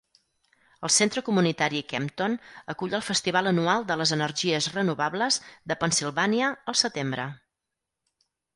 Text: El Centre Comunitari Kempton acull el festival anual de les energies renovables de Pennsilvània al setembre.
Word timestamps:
El 0.87 0.91
Centre 0.93 1.21
Comunitari 1.27 1.81
Kempton 1.91 2.37
acull 2.75 2.95
el 3.01 3.05
festival 3.11 3.51
anual 3.53 3.87
de 3.93 3.99
les 4.03 4.15
energies 4.17 4.71
renovables 4.79 5.39
de 5.73 5.81
Pennsilvània 5.85 6.51
al 6.73 6.81
setembre. 6.85 7.31